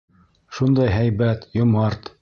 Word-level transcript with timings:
Шундай 0.59 0.89
һәйбәт, 0.95 1.47
йомарт... 1.61 2.15